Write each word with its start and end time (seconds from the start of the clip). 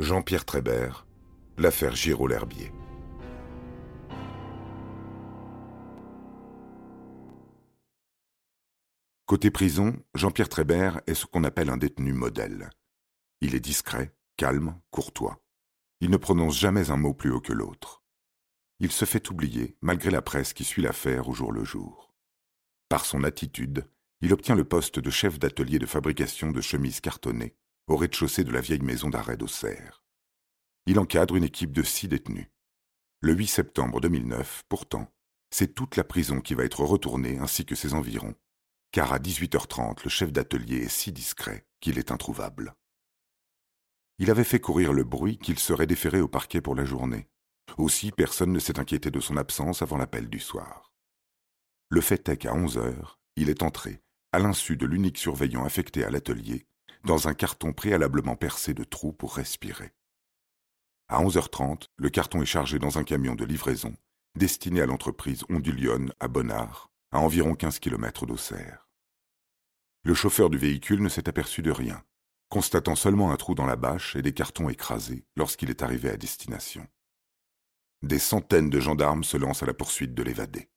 Jean-Pierre 0.00 0.46
Trébert, 0.46 1.06
l'affaire 1.58 1.94
Giraud-L'Herbier. 1.94 2.72
Côté 9.26 9.50
prison, 9.50 10.02
Jean-Pierre 10.14 10.48
Trébert 10.48 11.02
est 11.06 11.12
ce 11.12 11.26
qu'on 11.26 11.44
appelle 11.44 11.68
un 11.68 11.76
détenu 11.76 12.14
modèle. 12.14 12.70
Il 13.42 13.54
est 13.54 13.60
discret, 13.60 14.14
calme, 14.38 14.80
courtois. 14.90 15.44
Il 16.00 16.08
ne 16.08 16.16
prononce 16.16 16.58
jamais 16.58 16.90
un 16.90 16.96
mot 16.96 17.12
plus 17.12 17.30
haut 17.30 17.42
que 17.42 17.52
l'autre. 17.52 18.02
Il 18.78 18.92
se 18.92 19.04
fait 19.04 19.28
oublier, 19.28 19.76
malgré 19.82 20.10
la 20.10 20.22
presse 20.22 20.54
qui 20.54 20.64
suit 20.64 20.80
l'affaire 20.80 21.28
au 21.28 21.34
jour 21.34 21.52
le 21.52 21.64
jour. 21.64 22.14
Par 22.88 23.04
son 23.04 23.22
attitude, 23.22 23.86
il 24.22 24.32
obtient 24.32 24.54
le 24.54 24.64
poste 24.64 24.98
de 24.98 25.10
chef 25.10 25.38
d'atelier 25.38 25.78
de 25.78 25.84
fabrication 25.84 26.52
de 26.52 26.62
chemises 26.62 27.02
cartonnées 27.02 27.54
au 27.90 27.96
rez-de-chaussée 27.96 28.44
de 28.44 28.52
la 28.52 28.60
vieille 28.60 28.82
maison 28.82 29.10
d'arrêt 29.10 29.36
d'Auxerre. 29.36 30.04
Il 30.86 31.00
encadre 31.00 31.34
une 31.34 31.42
équipe 31.42 31.72
de 31.72 31.82
six 31.82 32.06
détenus. 32.06 32.46
Le 33.20 33.34
8 33.34 33.48
septembre 33.48 34.00
2009, 34.00 34.62
pourtant, 34.68 35.12
c'est 35.50 35.74
toute 35.74 35.96
la 35.96 36.04
prison 36.04 36.40
qui 36.40 36.54
va 36.54 36.64
être 36.64 36.84
retournée 36.84 37.38
ainsi 37.38 37.66
que 37.66 37.74
ses 37.74 37.92
environs, 37.94 38.36
car 38.92 39.12
à 39.12 39.18
18h30, 39.18 40.04
le 40.04 40.10
chef 40.10 40.32
d'atelier 40.32 40.76
est 40.76 40.88
si 40.88 41.10
discret 41.10 41.66
qu'il 41.80 41.98
est 41.98 42.12
introuvable. 42.12 42.76
Il 44.18 44.30
avait 44.30 44.44
fait 44.44 44.60
courir 44.60 44.92
le 44.92 45.02
bruit 45.02 45.38
qu'il 45.38 45.58
serait 45.58 45.88
déféré 45.88 46.20
au 46.20 46.28
parquet 46.28 46.60
pour 46.60 46.76
la 46.76 46.84
journée. 46.84 47.28
Aussi, 47.76 48.12
personne 48.12 48.52
ne 48.52 48.60
s'est 48.60 48.78
inquiété 48.78 49.10
de 49.10 49.20
son 49.20 49.36
absence 49.36 49.82
avant 49.82 49.96
l'appel 49.96 50.28
du 50.28 50.38
soir. 50.38 50.92
Le 51.88 52.00
fait 52.00 52.28
est 52.28 52.36
qu'à 52.36 52.54
11 52.54 52.78
heures, 52.78 53.18
il 53.34 53.50
est 53.50 53.64
entré, 53.64 54.00
à 54.30 54.38
l'insu 54.38 54.76
de 54.76 54.86
l'unique 54.86 55.18
surveillant 55.18 55.64
affecté 55.64 56.04
à 56.04 56.10
l'atelier, 56.10 56.68
dans 57.04 57.28
un 57.28 57.34
carton 57.34 57.72
préalablement 57.72 58.36
percé 58.36 58.74
de 58.74 58.84
trous 58.84 59.12
pour 59.12 59.36
respirer. 59.36 59.92
À 61.08 61.22
11h30, 61.22 61.88
le 61.96 62.10
carton 62.10 62.42
est 62.42 62.46
chargé 62.46 62.78
dans 62.78 62.98
un 62.98 63.04
camion 63.04 63.34
de 63.34 63.44
livraison 63.44 63.94
destiné 64.36 64.80
à 64.80 64.86
l'entreprise 64.86 65.44
Ondulionne 65.48 66.12
à 66.20 66.28
Bonnard, 66.28 66.90
à 67.12 67.18
environ 67.18 67.54
15 67.54 67.78
km 67.78 68.26
d'Auxerre. 68.26 68.88
Le 70.04 70.14
chauffeur 70.14 70.50
du 70.50 70.58
véhicule 70.58 71.02
ne 71.02 71.08
s'est 71.08 71.28
aperçu 71.28 71.62
de 71.62 71.70
rien, 71.70 72.02
constatant 72.48 72.94
seulement 72.94 73.32
un 73.32 73.36
trou 73.36 73.54
dans 73.54 73.66
la 73.66 73.76
bâche 73.76 74.16
et 74.16 74.22
des 74.22 74.32
cartons 74.32 74.68
écrasés 74.68 75.26
lorsqu'il 75.36 75.70
est 75.70 75.82
arrivé 75.82 76.10
à 76.10 76.16
destination. 76.16 76.86
Des 78.02 78.18
centaines 78.18 78.70
de 78.70 78.80
gendarmes 78.80 79.24
se 79.24 79.36
lancent 79.36 79.62
à 79.62 79.66
la 79.66 79.74
poursuite 79.74 80.14
de 80.14 80.22
l'évadé. 80.22 80.70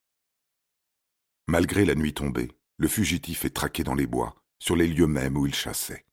Malgré 1.47 1.85
la 1.85 1.95
nuit 1.95 2.13
tombée, 2.13 2.51
le 2.77 2.87
fugitif 2.87 3.45
est 3.45 3.55
traqué 3.55 3.83
dans 3.83 3.95
les 3.95 4.07
bois, 4.07 4.35
sur 4.59 4.75
les 4.75 4.87
lieux 4.87 5.07
mêmes 5.07 5.37
où 5.37 5.45
il 5.45 5.55
chassait. 5.55 6.05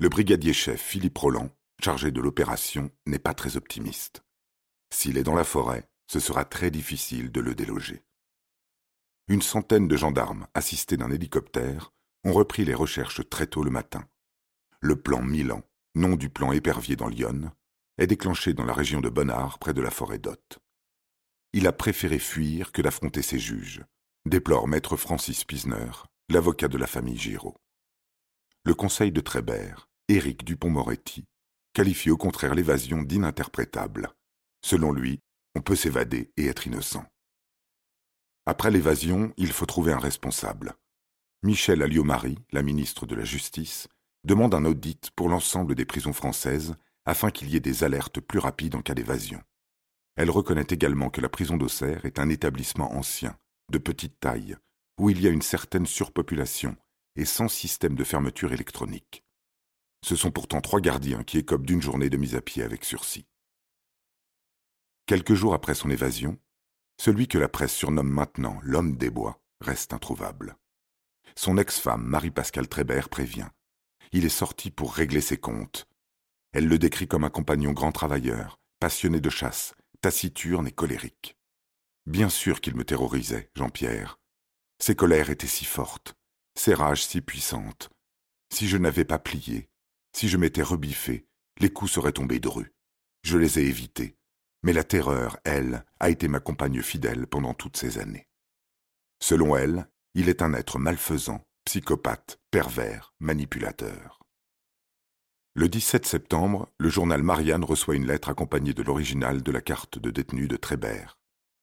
Le 0.00 0.08
brigadier-chef 0.08 0.80
Philippe 0.80 1.18
Roland, 1.18 1.50
chargé 1.78 2.10
de 2.10 2.22
l'opération, 2.22 2.90
n'est 3.04 3.18
pas 3.18 3.34
très 3.34 3.58
optimiste. 3.58 4.22
S'il 4.90 5.18
est 5.18 5.22
dans 5.22 5.34
la 5.34 5.44
forêt, 5.44 5.90
ce 6.06 6.20
sera 6.20 6.46
très 6.46 6.70
difficile 6.70 7.30
de 7.30 7.42
le 7.42 7.54
déloger. 7.54 8.02
Une 9.28 9.42
centaine 9.42 9.88
de 9.88 9.96
gendarmes, 9.98 10.46
assistés 10.54 10.96
d'un 10.96 11.10
hélicoptère, 11.10 11.92
ont 12.24 12.32
repris 12.32 12.64
les 12.64 12.72
recherches 12.72 13.28
très 13.28 13.46
tôt 13.46 13.62
le 13.62 13.70
matin. 13.70 14.08
Le 14.80 14.96
plan 14.96 15.20
Milan, 15.20 15.60
nom 15.94 16.16
du 16.16 16.30
plan 16.30 16.52
épervier 16.52 16.96
dans 16.96 17.08
l'Yonne, 17.08 17.52
est 17.98 18.06
déclenché 18.06 18.54
dans 18.54 18.64
la 18.64 18.72
région 18.72 19.02
de 19.02 19.10
Bonnard, 19.10 19.58
près 19.58 19.74
de 19.74 19.82
la 19.82 19.90
forêt 19.90 20.18
d'Hôte. 20.18 20.60
Il 21.52 21.66
a 21.66 21.72
préféré 21.72 22.18
fuir 22.18 22.72
que 22.72 22.80
d'affronter 22.80 23.20
ses 23.20 23.38
juges, 23.38 23.84
déplore 24.24 24.66
maître 24.66 24.96
Francis 24.96 25.44
Pisner, 25.44 25.90
l'avocat 26.30 26.68
de 26.68 26.78
la 26.78 26.86
famille 26.86 27.18
Giraud. 27.18 27.58
Le 28.64 28.74
conseil 28.74 29.12
de 29.12 29.20
Trébert, 29.20 29.89
Éric 30.10 30.44
Dupont-Moretti, 30.44 31.24
qualifie 31.72 32.10
au 32.10 32.16
contraire 32.16 32.56
l'évasion 32.56 33.00
d'ininterprétable. 33.00 34.10
Selon 34.60 34.90
lui, 34.90 35.20
on 35.54 35.60
peut 35.60 35.76
s'évader 35.76 36.32
et 36.36 36.46
être 36.46 36.66
innocent. 36.66 37.06
Après 38.44 38.72
l'évasion, 38.72 39.32
il 39.36 39.52
faut 39.52 39.66
trouver 39.66 39.92
un 39.92 40.00
responsable. 40.00 40.74
Michel 41.44 41.80
Alliot-Marie, 41.80 42.40
la 42.50 42.62
ministre 42.62 43.06
de 43.06 43.14
la 43.14 43.22
Justice, 43.22 43.86
demande 44.24 44.52
un 44.52 44.64
audit 44.64 45.12
pour 45.14 45.28
l'ensemble 45.28 45.76
des 45.76 45.84
prisons 45.84 46.12
françaises 46.12 46.74
afin 47.04 47.30
qu'il 47.30 47.48
y 47.48 47.54
ait 47.54 47.60
des 47.60 47.84
alertes 47.84 48.18
plus 48.18 48.40
rapides 48.40 48.74
en 48.74 48.82
cas 48.82 48.94
d'évasion. 48.94 49.40
Elle 50.16 50.30
reconnaît 50.30 50.66
également 50.70 51.10
que 51.10 51.20
la 51.20 51.28
prison 51.28 51.56
d'Auxerre 51.56 52.04
est 52.04 52.18
un 52.18 52.30
établissement 52.30 52.94
ancien, 52.94 53.38
de 53.70 53.78
petite 53.78 54.18
taille, 54.18 54.56
où 54.98 55.08
il 55.08 55.20
y 55.20 55.28
a 55.28 55.30
une 55.30 55.40
certaine 55.40 55.86
surpopulation 55.86 56.76
et 57.14 57.24
sans 57.24 57.46
système 57.46 57.94
de 57.94 58.02
fermeture 58.02 58.52
électronique. 58.52 59.22
Ce 60.02 60.16
sont 60.16 60.30
pourtant 60.30 60.60
trois 60.60 60.80
gardiens 60.80 61.22
qui 61.22 61.38
écopent 61.38 61.66
d'une 61.66 61.82
journée 61.82 62.10
de 62.10 62.16
mise 62.16 62.34
à 62.34 62.40
pied 62.40 62.62
avec 62.62 62.84
sursis. 62.84 63.26
Quelques 65.06 65.34
jours 65.34 65.54
après 65.54 65.74
son 65.74 65.90
évasion, 65.90 66.38
celui 67.00 67.28
que 67.28 67.38
la 67.38 67.48
presse 67.48 67.74
surnomme 67.74 68.10
maintenant 68.10 68.60
l'homme 68.62 68.96
des 68.96 69.10
bois 69.10 69.42
reste 69.60 69.92
introuvable. 69.92 70.56
Son 71.34 71.56
ex-femme, 71.56 72.04
Marie-Pascale 72.04 72.68
Trébert, 72.68 73.08
prévient. 73.08 73.48
Il 74.12 74.24
est 74.24 74.28
sorti 74.28 74.70
pour 74.70 74.92
régler 74.92 75.20
ses 75.20 75.38
comptes. 75.38 75.88
Elle 76.52 76.68
le 76.68 76.78
décrit 76.78 77.08
comme 77.08 77.24
un 77.24 77.30
compagnon 77.30 77.72
grand 77.72 77.92
travailleur, 77.92 78.60
passionné 78.80 79.20
de 79.20 79.30
chasse, 79.30 79.74
taciturne 80.00 80.66
et 80.66 80.72
colérique. 80.72 81.36
Bien 82.06 82.28
sûr 82.28 82.60
qu'il 82.60 82.74
me 82.74 82.84
terrorisait, 82.84 83.50
Jean-Pierre. 83.54 84.18
Ses 84.78 84.94
colères 84.96 85.30
étaient 85.30 85.46
si 85.46 85.64
fortes, 85.64 86.14
ses 86.54 86.74
rages 86.74 87.04
si 87.04 87.20
puissantes. 87.20 87.90
Si 88.52 88.68
je 88.68 88.76
n'avais 88.76 89.04
pas 89.04 89.18
plié, 89.18 89.69
si 90.12 90.28
je 90.28 90.36
m'étais 90.36 90.62
rebiffé, 90.62 91.26
les 91.58 91.70
coups 91.70 91.92
seraient 91.92 92.12
tombés 92.12 92.40
dru. 92.40 92.72
Je 93.22 93.38
les 93.38 93.58
ai 93.58 93.62
évités. 93.62 94.16
Mais 94.62 94.72
la 94.72 94.84
terreur, 94.84 95.38
elle, 95.44 95.84
a 96.00 96.10
été 96.10 96.28
ma 96.28 96.40
compagne 96.40 96.82
fidèle 96.82 97.26
pendant 97.26 97.54
toutes 97.54 97.76
ces 97.76 97.98
années. 97.98 98.28
Selon 99.22 99.56
elle, 99.56 99.88
il 100.14 100.28
est 100.28 100.42
un 100.42 100.52
être 100.54 100.78
malfaisant, 100.78 101.42
psychopathe, 101.64 102.38
pervers, 102.50 103.14
manipulateur. 103.20 104.20
Le 105.54 105.68
17 105.68 106.06
septembre, 106.06 106.70
le 106.78 106.88
journal 106.88 107.22
Marianne 107.22 107.64
reçoit 107.64 107.96
une 107.96 108.06
lettre 108.06 108.28
accompagnée 108.28 108.74
de 108.74 108.82
l'original 108.82 109.42
de 109.42 109.52
la 109.52 109.60
carte 109.60 109.98
de 109.98 110.10
détenu 110.10 110.46
de 110.46 110.56
Trébert, 110.56 111.18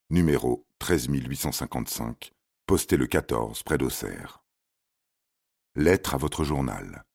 numéro 0.09 0.67
13855, 0.79 2.33
posté 2.65 2.97
le 2.97 3.07
14 3.07 3.63
près 3.63 3.77
d'Auxerre. 3.77 4.43
Lettre 5.75 6.15
à 6.15 6.17
votre 6.17 6.43
journal 6.43 7.06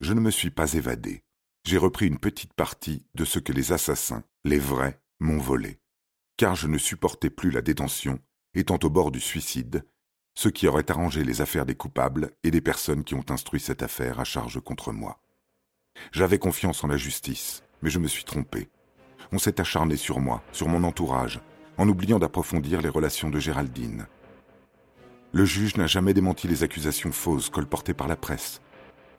je 0.00 0.14
ne 0.14 0.20
me 0.20 0.30
suis 0.30 0.50
pas 0.50 0.72
évadé. 0.72 1.22
J'ai 1.64 1.76
repris 1.76 2.06
une 2.06 2.18
petite 2.18 2.54
partie 2.54 3.04
de 3.14 3.26
ce 3.26 3.38
que 3.38 3.52
les 3.52 3.72
assassins, 3.72 4.24
les 4.44 4.58
vrais, 4.58 4.98
m'ont 5.20 5.38
volé. 5.38 5.78
Car 6.38 6.56
je 6.56 6.68
ne 6.68 6.78
supportais 6.78 7.28
plus 7.28 7.50
la 7.50 7.60
détention, 7.60 8.18
étant 8.54 8.78
au 8.82 8.88
bord 8.88 9.10
du 9.10 9.20
suicide, 9.20 9.84
ce 10.34 10.48
qui 10.48 10.66
aurait 10.66 10.90
arrangé 10.90 11.22
les 11.22 11.42
affaires 11.42 11.66
des 11.66 11.74
coupables 11.74 12.30
et 12.44 12.50
des 12.50 12.62
personnes 12.62 13.04
qui 13.04 13.14
ont 13.14 13.24
instruit 13.28 13.60
cette 13.60 13.82
affaire 13.82 14.20
à 14.20 14.24
charge 14.24 14.58
contre 14.60 14.90
moi. 14.92 15.20
J'avais 16.12 16.38
confiance 16.38 16.82
en 16.82 16.86
la 16.88 16.96
justice, 16.96 17.62
mais 17.82 17.90
je 17.90 17.98
me 17.98 18.08
suis 18.08 18.24
trompé. 18.24 18.70
On 19.32 19.38
s'est 19.38 19.60
acharné 19.60 19.96
sur 19.96 20.18
moi, 20.18 20.42
sur 20.52 20.68
mon 20.68 20.82
entourage, 20.84 21.40
en 21.76 21.86
oubliant 21.88 22.18
d'approfondir 22.18 22.80
les 22.80 22.88
relations 22.88 23.28
de 23.28 23.38
Géraldine. 23.38 24.06
Le 25.32 25.44
juge 25.44 25.76
n'a 25.76 25.86
jamais 25.86 26.14
démenti 26.14 26.48
les 26.48 26.62
accusations 26.62 27.12
fausses 27.12 27.50
colportées 27.50 27.94
par 27.94 28.08
la 28.08 28.16
presse, 28.16 28.62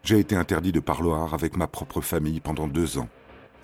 j'ai 0.04 0.20
été 0.20 0.36
interdit 0.36 0.72
de 0.72 0.80
parloir 0.80 1.34
avec 1.34 1.56
ma 1.56 1.68
propre 1.68 2.02
famille 2.02 2.40
pendant 2.40 2.68
deux 2.68 2.98
ans. 2.98 3.10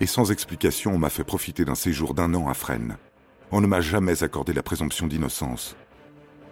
Et 0.00 0.06
sans 0.06 0.30
explication, 0.30 0.92
on 0.92 0.98
m'a 0.98 1.10
fait 1.10 1.24
profiter 1.24 1.64
d'un 1.64 1.74
séjour 1.74 2.14
d'un 2.14 2.32
an 2.34 2.48
à 2.48 2.54
Fresnes. 2.54 2.96
On 3.50 3.60
ne 3.60 3.66
m'a 3.66 3.80
jamais 3.80 4.22
accordé 4.22 4.52
la 4.52 4.62
présomption 4.62 5.06
d'innocence. 5.06 5.76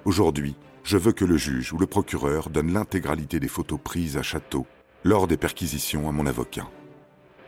Aujourd'hui, 0.05 0.57
je 0.83 0.97
veux 0.97 1.13
que 1.13 1.25
le 1.25 1.37
juge 1.37 1.73
ou 1.73 1.79
le 1.79 1.87
procureur 1.87 2.51
donne 2.51 2.73
l'intégralité 2.73 3.39
des 3.39 3.49
photos 3.49 3.79
prises 3.83 4.17
à 4.17 4.23
Château 4.23 4.67
lors 5.05 5.29
des 5.29 5.37
perquisitions 5.37 6.09
à 6.09 6.13
mon 6.13 6.27
avocat. 6.27 6.69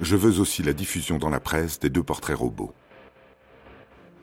Je 0.00 0.16
veux 0.16 0.38
aussi 0.38 0.62
la 0.62 0.72
diffusion 0.72 1.18
dans 1.18 1.30
la 1.30 1.40
presse 1.40 1.80
des 1.80 1.90
deux 1.90 2.04
portraits 2.04 2.36
robots. 2.36 2.72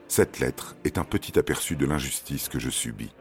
Cette 0.07 0.39
lettre 0.39 0.77
est 0.85 0.97
un 0.97 1.03
petit 1.03 1.37
aperçu 1.37 1.75
de 1.75 1.85
l'injustice 1.85 2.47
que 2.47 2.59
je 2.59 2.69
subis. 2.69 3.11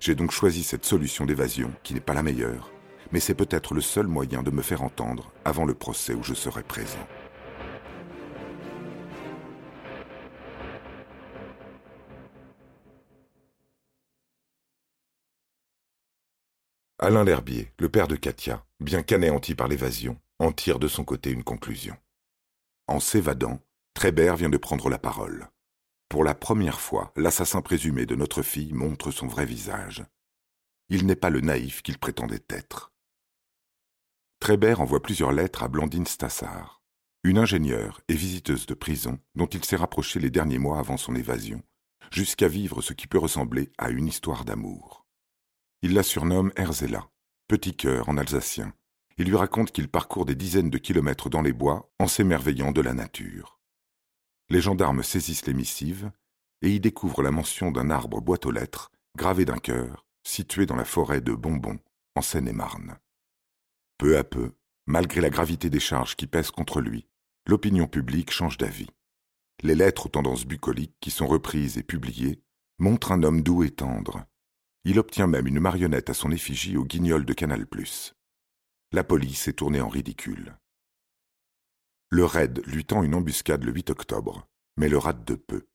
J'ai 0.00 0.14
donc 0.14 0.30
choisi 0.30 0.62
cette 0.62 0.86
solution 0.86 1.26
d'évasion 1.26 1.70
qui 1.82 1.92
n'est 1.92 2.00
pas 2.00 2.14
la 2.14 2.22
meilleure, 2.22 2.71
mais 3.12 3.20
c'est 3.20 3.34
peut-être 3.34 3.74
le 3.74 3.80
seul 3.80 4.06
moyen 4.06 4.42
de 4.42 4.50
me 4.50 4.62
faire 4.62 4.82
entendre 4.82 5.32
avant 5.44 5.64
le 5.64 5.74
procès 5.74 6.14
où 6.14 6.22
je 6.22 6.34
serai 6.34 6.62
présent. 6.62 7.06
Alain 16.98 17.24
L'Herbier, 17.24 17.72
le 17.80 17.88
père 17.88 18.06
de 18.06 18.14
Katia, 18.14 18.64
bien 18.78 19.02
qu'anéanti 19.02 19.56
par 19.56 19.66
l'évasion, 19.66 20.20
en 20.38 20.52
tire 20.52 20.78
de 20.78 20.86
son 20.86 21.02
côté 21.02 21.30
une 21.30 21.42
conclusion. 21.42 21.96
En 22.86 23.00
s'évadant, 23.00 23.58
Trébert 23.92 24.36
vient 24.36 24.48
de 24.48 24.56
prendre 24.56 24.88
la 24.88 24.98
parole. 24.98 25.48
Pour 26.08 26.22
la 26.22 26.34
première 26.34 26.80
fois, 26.80 27.12
l'assassin 27.16 27.60
présumé 27.60 28.06
de 28.06 28.14
notre 28.14 28.42
fille 28.42 28.72
montre 28.72 29.10
son 29.10 29.26
vrai 29.26 29.44
visage. 29.44 30.04
Il 30.90 31.06
n'est 31.06 31.16
pas 31.16 31.30
le 31.30 31.40
naïf 31.40 31.82
qu'il 31.82 31.98
prétendait 31.98 32.44
être. 32.48 32.91
Trébert 34.42 34.80
envoie 34.80 35.00
plusieurs 35.00 35.30
lettres 35.30 35.62
à 35.62 35.68
Blandine 35.68 36.04
Stassard. 36.04 36.82
une 37.22 37.38
ingénieure 37.38 38.00
et 38.08 38.14
visiteuse 38.14 38.66
de 38.66 38.74
prison 38.74 39.20
dont 39.36 39.46
il 39.46 39.64
s'est 39.64 39.76
rapproché 39.76 40.18
les 40.18 40.30
derniers 40.30 40.58
mois 40.58 40.80
avant 40.80 40.96
son 40.96 41.14
évasion, 41.14 41.62
jusqu'à 42.10 42.48
vivre 42.48 42.82
ce 42.82 42.92
qui 42.92 43.06
peut 43.06 43.18
ressembler 43.18 43.70
à 43.78 43.90
une 43.90 44.08
histoire 44.08 44.44
d'amour. 44.44 45.06
Il 45.82 45.94
la 45.94 46.02
surnomme 46.02 46.50
Erzela, 46.56 47.08
petit 47.46 47.76
cœur 47.76 48.08
en 48.08 48.16
alsacien, 48.16 48.74
et 49.16 49.22
lui 49.22 49.36
raconte 49.36 49.70
qu'il 49.70 49.86
parcourt 49.86 50.26
des 50.26 50.34
dizaines 50.34 50.70
de 50.70 50.78
kilomètres 50.78 51.30
dans 51.30 51.42
les 51.42 51.52
bois 51.52 51.92
en 52.00 52.08
s'émerveillant 52.08 52.72
de 52.72 52.80
la 52.80 52.94
nature. 52.94 53.60
Les 54.50 54.60
gendarmes 54.60 55.04
saisissent 55.04 55.46
les 55.46 55.54
missives 55.54 56.10
et 56.62 56.70
y 56.74 56.80
découvrent 56.80 57.22
la 57.22 57.30
mention 57.30 57.70
d'un 57.70 57.90
arbre 57.90 58.20
boîte 58.20 58.46
aux 58.46 58.50
lettres 58.50 58.90
gravé 59.16 59.44
d'un 59.44 59.58
cœur 59.58 60.04
situé 60.24 60.66
dans 60.66 60.74
la 60.74 60.84
forêt 60.84 61.20
de 61.20 61.32
Bonbon, 61.32 61.78
en 62.16 62.22
Seine-et-Marne. 62.22 62.98
Peu 64.02 64.18
à 64.18 64.24
peu, 64.24 64.50
malgré 64.86 65.20
la 65.20 65.30
gravité 65.30 65.70
des 65.70 65.78
charges 65.78 66.16
qui 66.16 66.26
pèsent 66.26 66.50
contre 66.50 66.80
lui, 66.80 67.06
l'opinion 67.46 67.86
publique 67.86 68.32
change 68.32 68.58
d'avis. 68.58 68.88
Les 69.62 69.76
lettres 69.76 70.06
aux 70.06 70.08
tendances 70.08 70.44
bucoliques 70.44 70.96
qui 71.00 71.12
sont 71.12 71.28
reprises 71.28 71.78
et 71.78 71.84
publiées 71.84 72.42
montrent 72.80 73.12
un 73.12 73.22
homme 73.22 73.42
doux 73.42 73.62
et 73.62 73.70
tendre. 73.70 74.24
Il 74.84 74.98
obtient 74.98 75.28
même 75.28 75.46
une 75.46 75.60
marionnette 75.60 76.10
à 76.10 76.14
son 76.14 76.32
effigie 76.32 76.76
au 76.76 76.84
guignol 76.84 77.24
de 77.24 77.32
Canal+. 77.32 77.64
La 78.90 79.04
police 79.04 79.46
est 79.46 79.52
tournée 79.52 79.80
en 79.80 79.88
ridicule. 79.88 80.58
Le 82.10 82.24
raid 82.24 82.60
lui 82.66 82.84
tend 82.84 83.04
une 83.04 83.14
embuscade 83.14 83.62
le 83.62 83.70
8 83.70 83.90
octobre, 83.90 84.48
mais 84.76 84.88
le 84.88 84.98
rate 84.98 85.24
de 85.24 85.36
peu. 85.36 85.68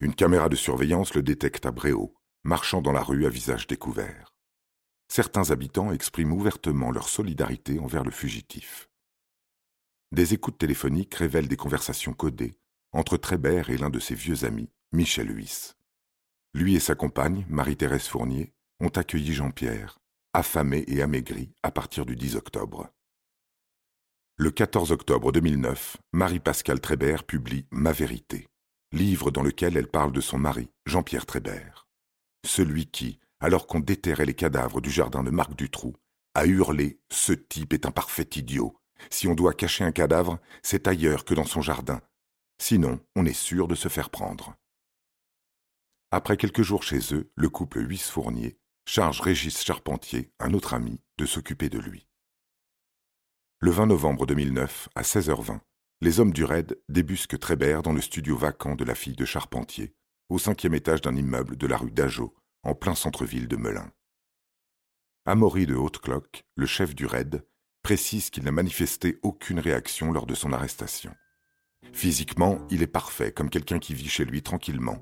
Une 0.00 0.14
caméra 0.14 0.48
de 0.48 0.56
surveillance 0.56 1.12
le 1.12 1.22
détecte 1.22 1.66
à 1.66 1.70
Bréau, 1.70 2.14
marchant 2.44 2.80
dans 2.80 2.92
la 2.92 3.02
rue 3.02 3.26
à 3.26 3.28
visage 3.28 3.66
découvert. 3.66 4.37
Certains 5.08 5.50
habitants 5.50 5.92
expriment 5.92 6.34
ouvertement 6.34 6.90
leur 6.90 7.08
solidarité 7.08 7.78
envers 7.78 8.04
le 8.04 8.10
fugitif. 8.10 8.88
Des 10.12 10.34
écoutes 10.34 10.58
téléphoniques 10.58 11.14
révèlent 11.14 11.48
des 11.48 11.56
conversations 11.56 12.12
codées 12.12 12.56
entre 12.92 13.16
Trébert 13.16 13.70
et 13.70 13.76
l'un 13.76 13.90
de 13.90 13.98
ses 13.98 14.14
vieux 14.14 14.44
amis, 14.44 14.70
Michel 14.92 15.30
Huys. 15.30 15.74
Lui 16.54 16.76
et 16.76 16.80
sa 16.80 16.94
compagne, 16.94 17.44
Marie-Thérèse 17.48 18.06
Fournier, 18.06 18.52
ont 18.80 18.88
accueilli 18.88 19.34
Jean-Pierre, 19.34 19.98
affamé 20.32 20.84
et 20.86 21.02
amaigri 21.02 21.52
à 21.62 21.70
partir 21.70 22.06
du 22.06 22.16
10 22.16 22.36
octobre. 22.36 22.88
Le 24.36 24.50
14 24.50 24.92
octobre 24.92 25.32
2009, 25.32 25.96
Marie-Pascale 26.12 26.80
Trébert 26.80 27.24
publie 27.24 27.66
Ma 27.70 27.92
vérité, 27.92 28.46
livre 28.92 29.30
dans 29.30 29.42
lequel 29.42 29.76
elle 29.76 29.88
parle 29.88 30.12
de 30.12 30.20
son 30.20 30.38
mari, 30.38 30.70
Jean-Pierre 30.86 31.26
Trébert. 31.26 31.88
Celui 32.46 32.86
qui, 32.86 33.18
alors 33.40 33.66
qu'on 33.66 33.80
déterrait 33.80 34.26
les 34.26 34.34
cadavres 34.34 34.80
du 34.80 34.90
jardin 34.90 35.22
de 35.22 35.30
Marc 35.30 35.54
Dutroux, 35.54 35.96
a 36.34 36.46
hurlé 36.46 37.00
Ce 37.10 37.32
type 37.32 37.72
est 37.72 37.86
un 37.86 37.90
parfait 37.90 38.28
idiot. 38.36 38.76
Si 39.10 39.28
on 39.28 39.34
doit 39.34 39.54
cacher 39.54 39.84
un 39.84 39.92
cadavre, 39.92 40.38
c'est 40.62 40.88
ailleurs 40.88 41.24
que 41.24 41.34
dans 41.34 41.44
son 41.44 41.62
jardin. 41.62 42.00
Sinon, 42.60 43.00
on 43.14 43.26
est 43.26 43.32
sûr 43.32 43.68
de 43.68 43.74
se 43.74 43.88
faire 43.88 44.10
prendre. 44.10 44.56
Après 46.10 46.36
quelques 46.36 46.62
jours 46.62 46.82
chez 46.82 47.14
eux, 47.14 47.30
le 47.34 47.48
couple 47.48 47.80
Huys-Fournier 47.80 48.58
charge 48.86 49.20
Régis 49.20 49.62
Charpentier, 49.62 50.32
un 50.40 50.54
autre 50.54 50.72
ami, 50.72 51.00
de 51.18 51.26
s'occuper 51.26 51.68
de 51.68 51.78
lui. 51.78 52.08
Le 53.60 53.70
20 53.70 53.86
novembre 53.86 54.24
2009, 54.24 54.88
à 54.94 55.02
16h20, 55.02 55.60
les 56.00 56.20
hommes 56.20 56.32
du 56.32 56.44
raid 56.44 56.80
débusquent 56.88 57.38
Trébert 57.38 57.82
dans 57.82 57.92
le 57.92 58.00
studio 58.00 58.36
vacant 58.36 58.76
de 58.76 58.84
la 58.84 58.94
fille 58.94 59.16
de 59.16 59.24
Charpentier, 59.24 59.94
au 60.28 60.38
cinquième 60.38 60.74
étage 60.74 61.02
d'un 61.02 61.14
immeuble 61.14 61.56
de 61.56 61.66
la 61.66 61.76
rue 61.76 61.90
d'Ageau, 61.90 62.34
en 62.62 62.74
plein 62.74 62.94
centre-ville 62.94 63.48
de 63.48 63.56
Melun. 63.56 63.90
Amaury 65.26 65.66
de 65.66 65.74
Haute-Cloque, 65.74 66.44
le 66.56 66.66
chef 66.66 66.94
du 66.94 67.06
raid, 67.06 67.44
précise 67.82 68.30
qu'il 68.30 68.44
n'a 68.44 68.52
manifesté 68.52 69.18
aucune 69.22 69.60
réaction 69.60 70.12
lors 70.12 70.26
de 70.26 70.34
son 70.34 70.52
arrestation. 70.52 71.14
Physiquement, 71.92 72.58
il 72.70 72.82
est 72.82 72.86
parfait, 72.86 73.32
comme 73.32 73.50
quelqu'un 73.50 73.78
qui 73.78 73.94
vit 73.94 74.08
chez 74.08 74.24
lui 74.24 74.42
tranquillement, 74.42 74.98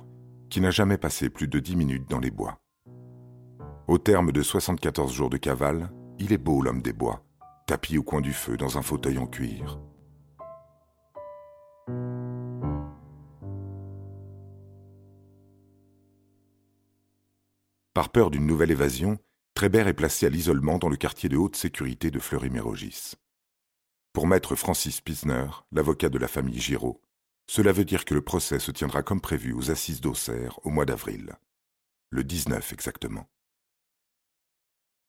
qui 0.50 0.60
n'a 0.60 0.70
jamais 0.70 0.98
passé 0.98 1.30
plus 1.30 1.48
de 1.48 1.58
dix 1.58 1.76
minutes 1.76 2.08
dans 2.08 2.20
les 2.20 2.30
bois. 2.30 2.60
Au 3.88 3.98
terme 3.98 4.32
de 4.32 4.42
74 4.42 5.12
jours 5.12 5.30
de 5.30 5.36
cavale, 5.36 5.90
il 6.18 6.32
est 6.32 6.38
beau 6.38 6.60
l'homme 6.60 6.82
des 6.82 6.92
bois, 6.92 7.24
tapis 7.66 7.98
au 7.98 8.02
coin 8.02 8.20
du 8.20 8.32
feu 8.32 8.56
dans 8.56 8.78
un 8.78 8.82
fauteuil 8.82 9.18
en 9.18 9.26
cuir. 9.26 9.80
Par 17.96 18.10
peur 18.10 18.31
d'une 18.31 18.46
nouvelle 18.46 18.72
évasion, 18.72 19.19
Trébert 19.54 19.88
est 19.88 19.94
placé 19.94 20.26
à 20.26 20.28
l'isolement 20.28 20.76
dans 20.76 20.90
le 20.90 20.98
quartier 20.98 21.31
de 21.31 21.38
haute 21.38 21.56
sécurité 21.56 22.10
de 22.10 22.19
Fleury-Mérogis. 22.19 23.14
Pour 24.12 24.26
maître 24.26 24.54
Francis 24.54 25.00
Pisner, 25.00 25.46
l'avocat 25.72 26.10
de 26.10 26.19
la 26.19 26.28
famille 26.28 26.60
Giraud, 26.60 27.00
cela 27.46 27.72
veut 27.72 27.87
dire 27.87 28.04
que 28.04 28.12
le 28.12 28.20
procès 28.20 28.58
se 28.58 28.70
tiendra 28.70 29.02
comme 29.02 29.22
prévu 29.22 29.54
aux 29.54 29.70
assises 29.70 30.02
d'Auxerre 30.02 30.58
au 30.66 30.69
mois 30.69 30.84
d'avril. 30.84 31.38
Le 32.10 32.22
19 32.22 32.70
exactement. 32.75 33.31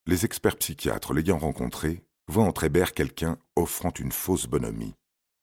Les 0.06 0.24
experts 0.24 0.56
psychiatres 0.56 1.14
l'ayant 1.14 1.40
rencontré 1.40 2.06
voient 2.30 2.46
en 2.46 2.54
Trébert 2.54 2.94
quelqu'un 2.94 3.38
offrant 3.58 3.92
une 4.00 4.14
fausse 4.14 4.48
bonhomie. 4.48 4.96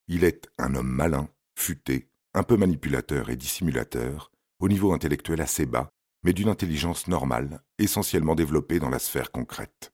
Il 0.08 0.25
est 0.25 0.49
un 0.56 0.75
homme 0.75 0.88
malin, 0.88 1.29
futé, 1.56 2.08
un 2.32 2.43
peu 2.43 2.56
manipulateur 2.56 3.29
et 3.29 3.37
dissimulateur, 3.37 4.32
au 4.61 4.69
niveau 4.69 4.94
intellectuel 4.94 5.43
assez 5.43 5.67
bas, 5.67 5.90
mais 6.25 6.32
d'une 6.32 6.49
intelligence 6.49 7.06
normale, 7.06 7.62
essentiellement 7.79 8.35
développée 8.35 8.81
dans 8.81 8.88
la 8.88 8.99
sphère 8.99 9.31
concrète. 9.31 9.93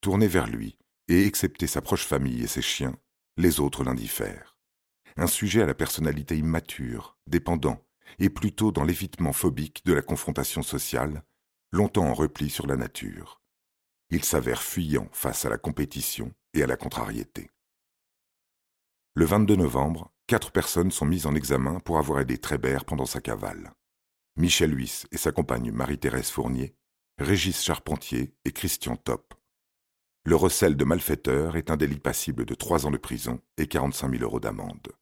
Tourné 0.00 0.28
vers 0.28 0.46
lui, 0.46 0.78
et 1.08 1.26
excepté 1.26 1.66
sa 1.66 1.82
proche 1.82 2.06
famille 2.06 2.42
et 2.42 2.46
ses 2.46 2.62
chiens, 2.62 2.96
les 3.36 3.60
autres 3.60 3.84
l'indiffèrent. 3.84 4.56
Un 5.16 5.26
sujet 5.26 5.62
à 5.62 5.66
la 5.66 5.74
personnalité 5.74 6.36
immature, 6.36 7.18
dépendant, 7.26 7.84
et 8.18 8.30
plutôt 8.30 8.72
dans 8.72 8.84
l'évitement 8.84 9.32
phobique 9.32 9.84
de 9.84 9.92
la 9.92 10.02
confrontation 10.02 10.62
sociale, 10.62 11.24
longtemps 11.72 12.06
en 12.06 12.14
repli 12.14 12.50
sur 12.50 12.66
la 12.66 12.76
nature. 12.76 13.42
Il 14.10 14.24
s'avère 14.24 14.62
fuyant 14.62 15.08
face 15.12 15.44
à 15.44 15.50
la 15.50 15.58
compétition 15.58 16.32
et 16.54 16.62
à 16.62 16.66
la 16.66 16.76
contrariété. 16.76 17.50
Le 19.14 19.24
22 19.24 19.56
novembre, 19.56 20.12
quatre 20.26 20.52
personnes 20.52 20.92
sont 20.92 21.04
mises 21.04 21.26
en 21.26 21.34
examen 21.34 21.80
pour 21.80 21.98
avoir 21.98 22.20
aidé 22.20 22.38
Trébert 22.38 22.84
pendant 22.84 23.06
sa 23.06 23.20
cavale. 23.20 23.72
Michel 24.38 24.72
Huys 24.72 25.04
et 25.10 25.16
sa 25.16 25.32
compagne 25.32 25.72
Marie-Thérèse 25.72 26.30
Fournier, 26.30 26.76
Régis 27.18 27.60
Charpentier 27.60 28.36
et 28.44 28.52
Christian 28.52 28.94
Top. 28.94 29.34
Le 30.24 30.36
recel 30.36 30.76
de 30.76 30.84
malfaiteur 30.84 31.56
est 31.56 31.72
un 31.72 31.76
délit 31.76 31.98
passible 31.98 32.44
de 32.44 32.54
trois 32.54 32.86
ans 32.86 32.92
de 32.92 32.98
prison 32.98 33.40
et 33.56 33.66
45 33.66 34.12
000 34.12 34.22
euros 34.22 34.38
d'amende. 34.38 34.92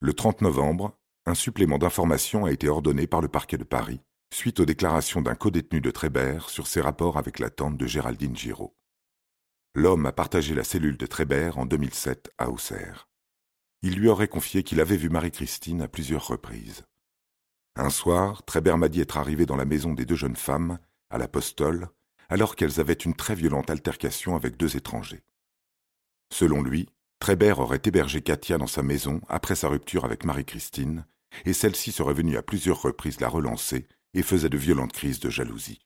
Le 0.00 0.12
30 0.12 0.42
novembre, 0.42 0.98
un 1.26 1.36
supplément 1.36 1.78
d'information 1.78 2.44
a 2.44 2.50
été 2.50 2.68
ordonné 2.68 3.06
par 3.06 3.20
le 3.20 3.28
parquet 3.28 3.56
de 3.56 3.62
Paris 3.62 4.00
suite 4.34 4.58
aux 4.58 4.66
déclarations 4.66 5.22
d'un 5.22 5.36
codétenu 5.36 5.80
de 5.80 5.92
Trébert 5.92 6.50
sur 6.50 6.66
ses 6.66 6.80
rapports 6.80 7.18
avec 7.18 7.38
la 7.38 7.50
tante 7.50 7.76
de 7.76 7.86
Géraldine 7.86 8.36
Giraud. 8.36 8.76
L'homme 9.76 10.06
a 10.06 10.12
partagé 10.12 10.56
la 10.56 10.64
cellule 10.64 10.96
de 10.96 11.06
Trébert 11.06 11.56
en 11.56 11.66
2007 11.66 12.32
à 12.36 12.50
Auxerre. 12.50 13.08
Il 13.82 13.94
lui 13.94 14.08
aurait 14.08 14.26
confié 14.26 14.64
qu'il 14.64 14.80
avait 14.80 14.96
vu 14.96 15.08
Marie-Christine 15.08 15.82
à 15.82 15.88
plusieurs 15.88 16.26
reprises. 16.26 16.82
Un 17.76 17.90
soir, 17.90 18.42
Trébert 18.44 18.78
m'a 18.78 18.88
dit 18.88 19.00
être 19.00 19.16
arrivé 19.16 19.46
dans 19.46 19.56
la 19.56 19.64
maison 19.64 19.94
des 19.94 20.04
deux 20.04 20.16
jeunes 20.16 20.36
femmes, 20.36 20.78
à 21.08 21.18
l'Apostole, 21.18 21.88
alors 22.28 22.56
qu'elles 22.56 22.80
avaient 22.80 22.92
une 22.92 23.14
très 23.14 23.34
violente 23.34 23.70
altercation 23.70 24.36
avec 24.36 24.56
deux 24.56 24.76
étrangers. 24.76 25.22
Selon 26.32 26.62
lui, 26.62 26.88
Trébert 27.18 27.58
aurait 27.58 27.82
hébergé 27.84 28.22
Katia 28.22 28.56
dans 28.56 28.66
sa 28.66 28.82
maison 28.82 29.20
après 29.28 29.54
sa 29.54 29.68
rupture 29.68 30.04
avec 30.04 30.24
Marie-Christine, 30.24 31.04
et 31.44 31.52
celle-ci 31.52 31.92
serait 31.92 32.14
venue 32.14 32.36
à 32.36 32.42
plusieurs 32.42 32.82
reprises 32.82 33.20
la 33.20 33.28
relancer 33.28 33.86
et 34.14 34.22
faisait 34.22 34.48
de 34.48 34.58
violentes 34.58 34.92
crises 34.92 35.20
de 35.20 35.30
jalousie. 35.30 35.80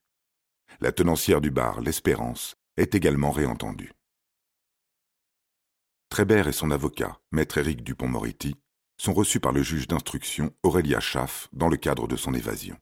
La 0.80 0.92
tenancière 0.92 1.40
du 1.40 1.50
bar, 1.50 1.80
l'Espérance, 1.80 2.56
est 2.76 2.94
également 2.94 3.30
réentendue. 3.30 3.92
Trébert 6.08 6.48
et 6.48 6.52
son 6.52 6.70
avocat, 6.70 7.18
maître 7.32 7.58
Éric 7.58 7.82
Dupont-Moretti, 7.82 8.56
sont 8.96 9.12
reçus 9.12 9.40
par 9.40 9.52
le 9.52 9.62
juge 9.62 9.88
d'instruction 9.88 10.52
Aurélia 10.62 11.00
Schaff 11.00 11.48
dans 11.52 11.68
le 11.68 11.76
cadre 11.76 12.06
de 12.06 12.16
son 12.16 12.34
évasion. 12.34 12.76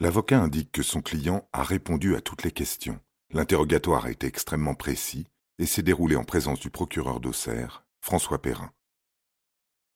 L'avocat 0.00 0.40
indique 0.40 0.72
que 0.72 0.82
son 0.82 1.02
client 1.02 1.48
a 1.52 1.62
répondu 1.62 2.16
à 2.16 2.20
toutes 2.20 2.42
les 2.42 2.52
questions. 2.52 3.00
L'interrogatoire 3.32 4.06
a 4.06 4.10
été 4.10 4.26
extrêmement 4.26 4.74
précis 4.74 5.26
et 5.58 5.66
s'est 5.66 5.82
déroulé 5.82 6.16
en 6.16 6.24
présence 6.24 6.60
du 6.60 6.70
procureur 6.70 7.20
d'Auxerre, 7.20 7.84
François 8.00 8.40
Perrin. 8.40 8.72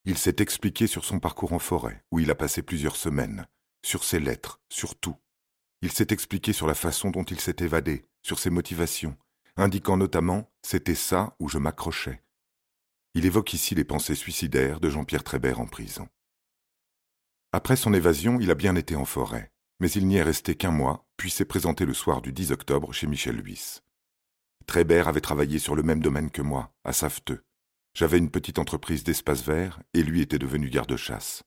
Il 0.04 0.18
s'est 0.18 0.36
expliqué 0.40 0.86
sur 0.86 1.04
son 1.04 1.18
parcours 1.18 1.54
en 1.54 1.58
forêt, 1.58 2.04
où 2.10 2.18
il 2.18 2.30
a 2.30 2.34
passé 2.34 2.62
plusieurs 2.62 2.96
semaines, 2.96 3.46
sur 3.82 4.04
ses 4.04 4.20
lettres, 4.20 4.60
sur 4.68 4.94
tout. 4.94 5.16
Il 5.80 5.90
s'est 5.90 6.08
expliqué 6.10 6.52
sur 6.52 6.66
la 6.66 6.74
façon 6.74 7.10
dont 7.10 7.24
il 7.24 7.40
s'est 7.40 7.56
évadé, 7.60 8.04
sur 8.22 8.38
ses 8.38 8.50
motivations, 8.50 9.16
indiquant 9.56 9.96
notamment 9.96 10.50
C'était 10.62 10.94
ça 10.94 11.36
où 11.38 11.48
je 11.48 11.58
m'accrochais, 11.58 12.22
il 13.14 13.26
évoque 13.26 13.54
ici 13.54 13.74
les 13.74 13.84
pensées 13.84 14.14
suicidaires 14.14 14.80
de 14.80 14.90
Jean-Pierre 14.90 15.24
Trébert 15.24 15.60
en 15.60 15.66
prison. 15.66 16.08
Après 17.52 17.76
son 17.76 17.94
évasion, 17.94 18.40
il 18.40 18.50
a 18.50 18.56
bien 18.56 18.74
été 18.74 18.96
en 18.96 19.04
forêt, 19.04 19.52
mais 19.78 19.90
il 19.90 20.06
n'y 20.06 20.16
est 20.16 20.22
resté 20.22 20.56
qu'un 20.56 20.72
mois, 20.72 21.06
puis 21.16 21.30
s'est 21.30 21.44
présenté 21.44 21.84
le 21.84 21.94
soir 21.94 22.20
du 22.20 22.32
10 22.32 22.50
octobre 22.50 22.92
chez 22.92 23.06
Michel 23.06 23.40
Huys. 23.46 23.80
Trébert 24.66 25.06
avait 25.06 25.20
travaillé 25.20 25.58
sur 25.58 25.76
le 25.76 25.82
même 25.82 26.00
domaine 26.00 26.30
que 26.30 26.42
moi, 26.42 26.72
à 26.82 26.92
Saveteux. 26.92 27.44
J'avais 27.94 28.18
une 28.18 28.30
petite 28.30 28.58
entreprise 28.58 29.04
d'espace 29.04 29.44
vert 29.44 29.80
et 29.92 30.02
lui 30.02 30.20
était 30.20 30.38
devenu 30.38 30.68
garde-chasse. 30.68 31.44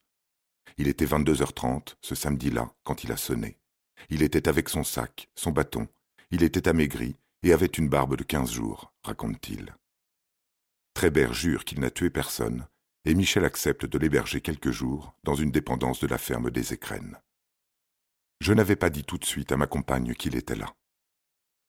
Il 0.78 0.88
était 0.88 1.06
22h30 1.06 1.96
ce 2.02 2.16
samedi-là 2.16 2.72
quand 2.84 3.04
il 3.04 3.12
a 3.12 3.18
sonné. 3.18 3.58
Il 4.10 4.22
était 4.22 4.48
avec 4.48 4.70
son 4.70 4.84
sac, 4.84 5.30
son 5.36 5.52
bâton. 5.52 5.88
Il 6.32 6.44
était 6.44 6.70
amaigri 6.70 7.18
et 7.44 7.52
avait 7.52 7.66
une 7.66 7.90
barbe 7.90 8.16
de 8.16 8.24
quinze 8.24 8.52
jours, 8.52 8.94
raconte-t-il. 9.04 9.76
Trébert 10.98 11.36
jure 11.36 11.63
qu'il 11.63 11.80
n'a 11.80 11.92
tué 11.92 12.10
personne 12.10 12.66
et 13.06 13.13
Michel 13.13 13.46
accepte 13.46 13.86
de 13.86 14.00
l'héberger 14.00 14.42
quelques 14.42 14.72
jours 14.72 15.13
dans 15.24 15.36
une 15.36 15.51
dépendance 15.51 16.00
de 16.00 16.08
la 16.08 16.18
ferme 16.18 16.50
des 16.50 16.74
Écrennes. 16.74 17.20
Je 18.42 18.51
n'avais 18.51 18.75
pas 18.75 18.89
dit 18.89 19.04
tout 19.04 19.20
de 19.20 19.25
suite 19.25 19.51
à 19.51 19.58
ma 19.58 19.68
compagne 19.68 20.16
qu'il 20.16 20.36
était 20.36 20.56
là. 20.56 20.74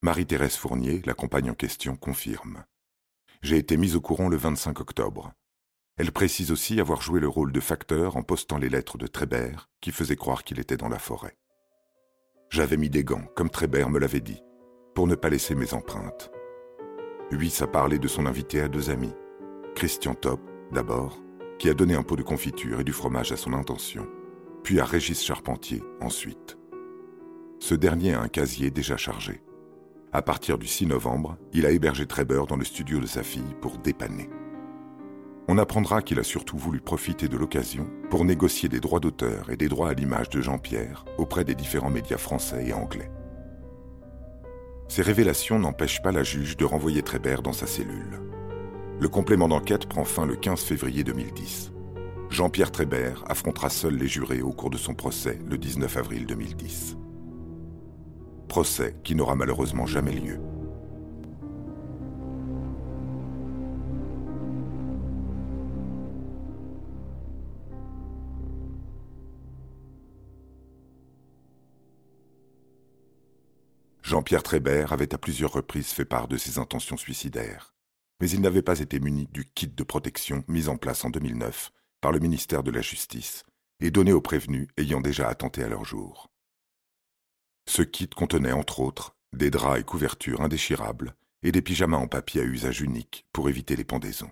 Marie-Thérèse 0.00 0.56
Fournier, 0.56 1.02
la 1.04 1.12
compagne 1.12 1.50
en 1.50 1.54
question, 1.54 1.94
confirme. 1.94 2.64
J'ai 3.42 3.58
été 3.58 3.76
mise 3.76 3.97
au 3.97 4.00
courant 4.00 4.30
le 4.30 4.38
25 4.38 4.80
octobre. 4.80 5.35
Elle 5.99 6.11
précise 6.11 6.50
aussi 6.50 6.80
avoir 6.80 7.02
joué 7.02 7.20
le 7.20 7.28
rôle 7.28 7.52
de 7.52 7.61
facteur 7.61 8.16
en 8.16 8.23
postant 8.23 8.56
les 8.56 8.70
lettres 8.70 8.97
de 8.97 9.06
Trébert 9.06 9.68
qui 9.82 9.92
faisaient 9.92 10.16
croire 10.16 10.42
qu'il 10.42 10.58
était 10.58 10.78
dans 10.78 10.88
la 10.88 10.99
forêt. 10.99 11.37
J'avais 12.49 12.78
mis 12.78 12.88
des 12.88 13.04
gants, 13.04 13.28
comme 13.37 13.50
Trébert 13.50 13.90
me 13.90 13.99
l'avait 13.99 14.23
dit, 14.23 14.40
pour 14.94 15.06
ne 15.06 15.16
pas 15.16 15.28
laisser 15.28 15.54
mes 15.54 15.75
empreintes. 15.75 16.30
Huys 17.30 17.62
a 17.62 17.66
parlé 17.66 17.99
de 17.99 18.08
son 18.08 18.25
invité 18.25 18.61
à 18.62 18.68
deux 18.68 18.88
amis. 18.88 19.12
Christian 19.75 20.14
Top, 20.14 20.40
d'abord, 20.73 21.20
qui 21.58 21.68
a 21.68 21.75
donné 21.75 21.94
un 21.94 22.02
pot 22.02 22.16
de 22.16 22.23
confiture 22.23 22.80
et 22.80 22.85
du 22.85 22.92
fromage 22.92 23.32
à 23.32 23.37
son 23.37 23.52
intention, 23.52 24.06
puis 24.62 24.80
à 24.80 24.87
Régis 24.87 25.23
Charpentier, 25.23 25.82
ensuite. 26.00 26.56
Ce 27.58 27.75
dernier 27.75 28.14
a 28.14 28.23
un 28.23 28.28
casier 28.28 28.70
déjà 28.70 28.97
chargé. 28.97 29.42
À 30.11 30.23
partir 30.23 30.56
du 30.56 30.66
6 30.66 30.87
novembre, 30.87 31.37
il 31.52 31.66
a 31.66 31.70
hébergé 31.70 32.06
Trébert 32.06 32.47
dans 32.47 32.56
le 32.56 32.64
studio 32.64 32.99
de 32.99 33.06
sa 33.06 33.23
fille 33.23 33.54
pour 33.61 33.76
dépanner. 33.76 34.30
On 35.49 35.58
apprendra 35.58 36.00
qu'il 36.00 36.18
a 36.18 36.25
surtout 36.25 36.56
voulu 36.56 36.80
profiter 36.80 37.28
de 37.28 37.37
l'occasion 37.37 37.90
pour 38.08 38.25
négocier 38.25 38.70
des 38.70 38.80
droits 38.80 39.00
d'auteur 39.00 39.50
et 39.50 39.56
des 39.56 39.68
droits 39.68 39.90
à 39.90 39.94
l'image 39.94 40.30
de 40.30 40.40
Jean-Pierre 40.40 41.04
auprès 41.18 41.44
des 41.44 41.54
différents 41.54 41.90
médias 41.90 42.16
français 42.16 42.68
et 42.68 42.73
anglais. 42.73 43.11
Ces 44.88 45.02
révélations 45.02 45.59
n'empêchent 45.59 46.02
pas 46.02 46.12
la 46.12 46.23
juge 46.23 46.57
de 46.57 46.64
renvoyer 46.64 47.02
Trébert 47.02 47.42
dans 47.42 47.52
sa 47.52 47.66
cellule. 47.66 48.21
Le 49.00 49.09
complément 49.09 49.49
d'enquête 49.49 49.87
prend 49.87 50.04
fin 50.04 50.26
le 50.26 50.35
15 50.35 50.61
février 50.61 51.04
2010. 51.04 51.73
Jean-Pierre 52.30 52.73
Trébert 52.73 53.25
affrontera 53.28 53.71
seul 53.71 53.97
les 53.97 54.09
jurés 54.09 54.42
au 54.42 54.52
cours 54.52 54.71
de 54.71 54.78
son 54.78 54.95
procès 54.95 55.38
le 55.47 55.57
19 55.57 55.97
avril 55.97 56.26
2010 56.26 56.99
procès 58.49 58.97
qui 59.04 59.14
n'aura 59.14 59.37
malheureusement 59.37 59.87
jamais 59.87 60.11
lieu. 60.12 60.40
Jean-Pierre 74.09 74.43
Trébert 74.43 74.95
avait 74.95 75.12
à 75.12 75.19
plusieurs 75.19 75.53
reprises 75.53 75.91
fait 75.91 76.07
part 76.07 76.29
de 76.29 76.38
ses 76.38 76.59
intentions 76.59 76.97
suicidaires, 76.97 77.75
mais 78.23 78.31
il 78.31 78.41
n'avait 78.41 78.62
pas 78.62 78.81
été 78.81 79.00
muni 79.00 79.27
du 79.27 79.45
kit 79.45 79.69
de 79.69 79.83
protection 79.83 80.45
mis 80.49 80.69
en 80.69 80.79
place 80.79 81.05
en 81.05 81.11
2009 81.11 81.71
par 82.00 82.11
le 82.11 82.19
ministère 82.19 82.62
de 82.62 82.71
la 82.71 82.81
Justice 82.81 83.45
et 83.81 83.91
donné 83.91 84.15
aux 84.15 84.23
prévenus 84.23 84.67
ayant 84.79 85.03
déjà 85.03 85.29
attenté 85.29 85.62
à 85.62 85.69
leur 85.69 85.85
jour. 85.85 86.31
Ce 87.69 87.83
kit 87.83 88.09
contenait 88.09 88.53
entre 88.53 88.81
autres 88.81 89.15
des 89.35 89.50
draps 89.50 89.79
et 89.79 89.85
couvertures 89.85 90.41
indéchirables 90.41 91.15
et 91.43 91.53
des 91.53 91.61
pyjamas 91.61 91.99
en 91.99 92.09
papier 92.09 92.41
à 92.41 92.45
usage 92.45 92.81
unique 92.81 93.27
pour 93.35 93.50
éviter 93.50 93.77
les 93.77 93.85
pendaisons. 93.85 94.31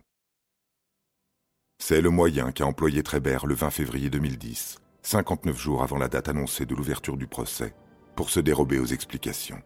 C'est 1.79 2.01
le 2.01 2.09
moyen 2.09 2.51
qu'a 2.51 2.65
employé 2.65 3.03
Trébert 3.03 3.45
le 3.45 3.55
20 3.55 3.69
février 3.69 4.09
2010, 4.09 4.79
59 5.03 5.61
jours 5.61 5.83
avant 5.83 5.99
la 5.99 6.09
date 6.09 6.31
annoncée 6.31 6.65
de 6.65 6.75
l'ouverture 6.75 7.19
du 7.19 7.27
procès, 7.27 7.75
pour 8.17 8.31
se 8.31 8.41
dérober 8.41 8.79
aux 8.79 8.87
explications. 8.87 9.63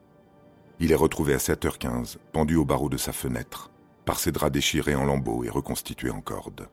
Il 0.81 0.93
est 0.93 0.97
retrouvé 0.97 1.35
à 1.35 1.39
7h15, 1.39 2.17
pendu 2.33 2.57
au 2.57 2.65
barreau 2.65 2.89
de 2.89 2.97
sa 2.97 3.13
fenêtre, 3.13 3.71
par 4.05 4.19
ses 4.19 4.33
draps 4.33 4.53
déchirés 4.53 4.95
en 4.95 5.05
lambeaux 5.05 5.45
et 5.45 5.51
reconstitués 5.51 6.11
en 6.11 6.21
cordes. 6.21 6.69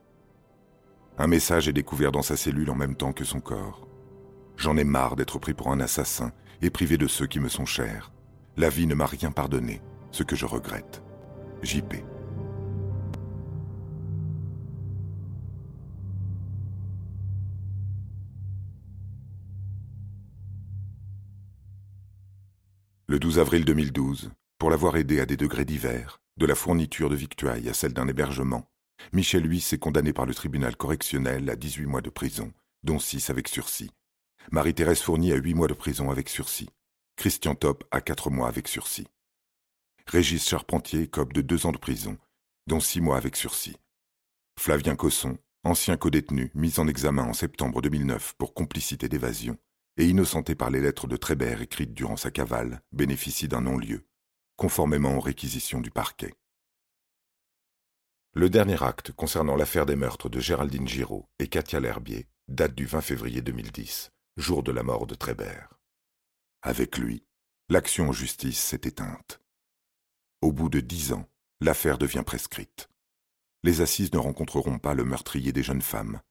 Un 1.16 1.26
message 1.26 1.68
est 1.68 1.72
découvert 1.72 2.12
dans 2.12 2.22
sa 2.22 2.36
cellule 2.36 2.70
en 2.70 2.74
même 2.74 2.94
temps 2.94 3.12
que 3.12 3.24
son 3.24 3.40
corps. 3.40 3.86
J'en 4.56 4.76
ai 4.76 4.84
marre 4.84 5.16
d'être 5.16 5.38
pris 5.38 5.54
pour 5.54 5.70
un 5.70 5.80
assassin 5.80 6.32
et 6.62 6.70
privé 6.70 6.98
de 6.98 7.06
ceux 7.06 7.26
qui 7.26 7.40
me 7.40 7.48
sont 7.48 7.66
chers. 7.66 8.12
La 8.56 8.68
vie 8.68 8.86
ne 8.86 8.94
m'a 8.94 9.06
rien 9.06 9.30
pardonné, 9.30 9.80
ce 10.10 10.22
que 10.22 10.36
je 10.36 10.46
regrette. 10.46 11.02
JP. 11.62 11.94
Le 23.10 23.18
12 23.18 23.38
avril 23.38 23.64
2012, 23.64 24.32
pour 24.58 24.68
l'avoir 24.68 24.98
aidé 24.98 25.18
à 25.18 25.24
des 25.24 25.38
degrés 25.38 25.64
divers, 25.64 26.20
de 26.36 26.44
la 26.44 26.54
fourniture 26.54 27.08
de 27.08 27.16
victuailles 27.16 27.70
à 27.70 27.72
celle 27.72 27.94
d'un 27.94 28.06
hébergement, 28.06 28.70
Michel 29.14 29.50
Huys 29.50 29.64
est 29.72 29.78
condamné 29.78 30.12
par 30.12 30.26
le 30.26 30.34
tribunal 30.34 30.76
correctionnel 30.76 31.48
à 31.48 31.56
18 31.56 31.86
mois 31.86 32.02
de 32.02 32.10
prison, 32.10 32.52
dont 32.82 32.98
6 32.98 33.30
avec 33.30 33.48
sursis, 33.48 33.90
Marie-Thérèse 34.50 35.00
Fournier 35.00 35.32
à 35.32 35.36
huit 35.36 35.54
mois 35.54 35.68
de 35.68 35.72
prison 35.72 36.10
avec 36.10 36.28
sursis. 36.28 36.68
Christian 37.16 37.54
Top 37.54 37.82
à 37.90 38.02
quatre 38.02 38.28
mois 38.28 38.46
avec 38.46 38.68
sursis. 38.68 39.06
Régis 40.06 40.46
Charpentier 40.46 41.08
cope 41.08 41.32
de 41.32 41.40
deux 41.40 41.64
ans 41.64 41.72
de 41.72 41.78
prison, 41.78 42.18
dont 42.66 42.78
six 42.78 43.00
mois 43.00 43.16
avec 43.16 43.36
sursis. 43.36 43.78
Flavien 44.60 44.96
Cosson, 44.96 45.38
ancien 45.64 45.96
codétenu, 45.96 46.50
mis 46.54 46.78
en 46.78 46.86
examen 46.86 47.22
en 47.22 47.32
septembre 47.32 47.80
2009 47.80 48.34
pour 48.36 48.52
complicité 48.52 49.08
d'évasion, 49.08 49.56
et 49.98 50.08
innocenté 50.08 50.54
par 50.54 50.70
les 50.70 50.80
lettres 50.80 51.08
de 51.08 51.16
Trébert 51.16 51.60
écrites 51.60 51.92
durant 51.92 52.16
sa 52.16 52.30
cavale, 52.30 52.80
bénéficie 52.92 53.48
d'un 53.48 53.62
non-lieu, 53.62 54.06
conformément 54.56 55.16
aux 55.16 55.20
réquisitions 55.20 55.80
du 55.80 55.90
parquet. 55.90 56.34
Le 58.32 58.48
dernier 58.48 58.82
acte 58.82 59.12
concernant 59.12 59.56
l'affaire 59.56 59.86
des 59.86 59.96
meurtres 59.96 60.28
de 60.28 60.38
Géraldine 60.38 60.86
Giraud 60.86 61.28
et 61.40 61.48
Katia 61.48 61.80
L'Herbier 61.80 62.28
date 62.46 62.74
du 62.74 62.86
20 62.86 63.00
février 63.00 63.42
2010 63.42 64.10
jour 64.38 64.62
de 64.62 64.70
la 64.70 64.84
mort 64.84 65.06
de 65.06 65.16
Trébert. 65.16 65.74
Avec 66.62 66.96
lui, 66.96 67.24
l'action 67.68 68.10
en 68.10 68.12
justice 68.12 68.60
s'est 68.60 68.82
éteinte. 68.84 69.40
Au 70.40 70.52
bout 70.52 70.68
de 70.68 70.78
dix 70.78 71.12
ans, 71.12 71.28
l'affaire 71.60 71.98
devient 71.98 72.22
prescrite. 72.24 72.88
Les 73.64 73.80
assises 73.80 74.12
ne 74.12 74.18
rencontreront 74.18 74.78
pas 74.78 74.94
le 74.94 75.02
meurtrier 75.02 75.52
des 75.52 75.64
jeunes 75.64 75.82
femmes. 75.82 76.22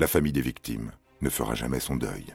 La 0.00 0.08
famille 0.08 0.32
des 0.32 0.42
victimes 0.42 0.92
ne 1.20 1.30
fera 1.30 1.54
jamais 1.54 1.80
son 1.80 1.96
deuil. 1.96 2.34